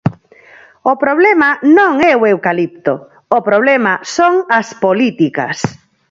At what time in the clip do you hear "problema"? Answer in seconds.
1.03-1.49, 3.49-3.93